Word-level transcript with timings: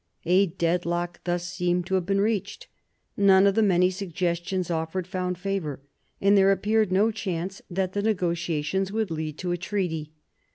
A 0.25 0.47
deadlock 0.47 1.23
thus 1.25 1.47
seemed 1.47 1.85
to 1.85 1.93
have 1.93 2.07
been 2.07 2.21
reached. 2.21 2.65
None 3.15 3.45
of 3.45 3.53
the 3.53 3.61
many 3.61 3.91
suggestions 3.91 4.71
offered 4.71 5.05
found 5.05 5.37
favour, 5.37 5.79
and 6.19 6.35
there 6.35 6.51
appeared 6.51 6.91
no 6.91 7.11
chance 7.11 7.61
that 7.69 7.93
the 7.93 8.01
negotiations 8.01 8.91
would 8.91 9.11
lead 9.11 9.37
to 9.37 9.51
a 9.51 9.57
treaty. 9.57 10.11